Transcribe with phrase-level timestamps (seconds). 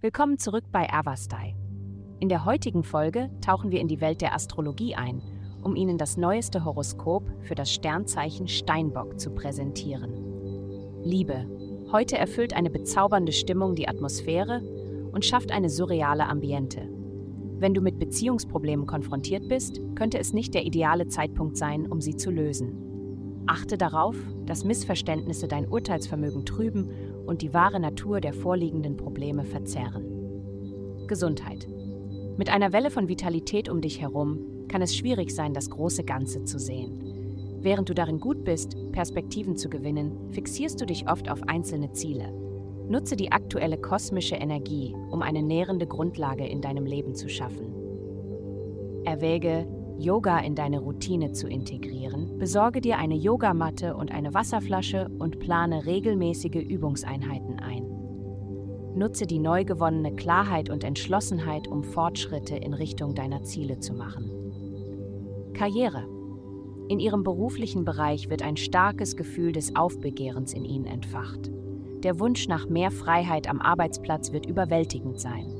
[0.00, 1.56] Willkommen zurück bei Avastai.
[2.20, 5.20] In der heutigen Folge tauchen wir in die Welt der Astrologie ein,
[5.64, 11.02] um Ihnen das neueste Horoskop für das Sternzeichen Steinbock zu präsentieren.
[11.02, 11.46] Liebe.
[11.90, 14.62] Heute erfüllt eine bezaubernde Stimmung die Atmosphäre
[15.10, 16.88] und schafft eine surreale Ambiente.
[17.58, 22.14] Wenn du mit Beziehungsproblemen konfrontiert bist, könnte es nicht der ideale Zeitpunkt sein, um sie
[22.14, 23.42] zu lösen.
[23.48, 24.14] Achte darauf,
[24.46, 26.88] dass Missverständnisse dein Urteilsvermögen trüben
[27.28, 31.06] und die wahre Natur der vorliegenden Probleme verzerren.
[31.06, 31.68] Gesundheit.
[32.38, 36.44] Mit einer Welle von Vitalität um dich herum kann es schwierig sein, das große Ganze
[36.44, 37.58] zu sehen.
[37.60, 42.32] Während du darin gut bist, Perspektiven zu gewinnen, fixierst du dich oft auf einzelne Ziele.
[42.88, 47.74] Nutze die aktuelle kosmische Energie, um eine nährende Grundlage in deinem Leben zu schaffen.
[49.04, 49.66] Erwäge,
[49.98, 55.86] Yoga in deine Routine zu integrieren, besorge dir eine Yogamatte und eine Wasserflasche und plane
[55.86, 57.84] regelmäßige Übungseinheiten ein.
[58.94, 64.30] Nutze die neu gewonnene Klarheit und Entschlossenheit, um Fortschritte in Richtung deiner Ziele zu machen.
[65.52, 66.06] Karriere.
[66.88, 71.50] In Ihrem beruflichen Bereich wird ein starkes Gefühl des Aufbegehrens in Ihnen entfacht.
[72.04, 75.57] Der Wunsch nach mehr Freiheit am Arbeitsplatz wird überwältigend sein.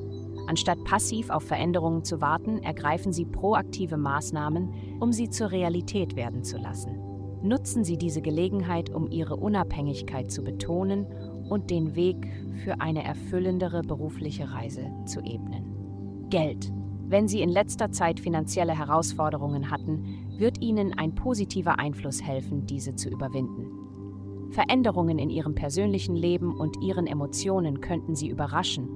[0.49, 6.43] Anstatt passiv auf Veränderungen zu warten, ergreifen Sie proaktive Maßnahmen, um sie zur Realität werden
[6.43, 6.99] zu lassen.
[7.43, 11.07] Nutzen Sie diese Gelegenheit, um Ihre Unabhängigkeit zu betonen
[11.51, 12.17] und den Weg
[12.65, 16.27] für eine erfüllendere berufliche Reise zu ebnen.
[16.31, 16.73] Geld.
[17.09, 22.95] Wenn Sie in letzter Zeit finanzielle Herausforderungen hatten, wird Ihnen ein positiver Einfluss helfen, diese
[22.95, 24.51] zu überwinden.
[24.51, 28.89] Veränderungen in Ihrem persönlichen Leben und Ihren Emotionen könnten Sie überraschen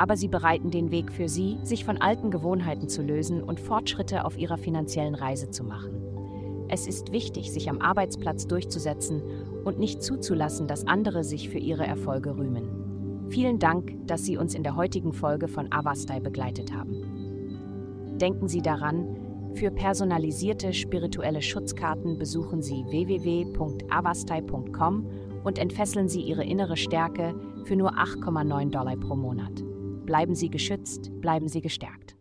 [0.00, 4.24] aber sie bereiten den Weg für sie, sich von alten Gewohnheiten zu lösen und Fortschritte
[4.24, 5.90] auf ihrer finanziellen Reise zu machen.
[6.70, 9.20] Es ist wichtig, sich am Arbeitsplatz durchzusetzen
[9.62, 13.26] und nicht zuzulassen, dass andere sich für ihre Erfolge rühmen.
[13.28, 18.16] Vielen Dank, dass Sie uns in der heutigen Folge von Avastai begleitet haben.
[18.18, 19.18] Denken Sie daran,
[19.52, 25.10] für personalisierte spirituelle Schutzkarten besuchen Sie www.avastai.com
[25.44, 29.62] und entfesseln Sie Ihre innere Stärke für nur 8,9 Dollar pro Monat.
[30.10, 32.16] Bleiben Sie geschützt, bleiben Sie gestärkt.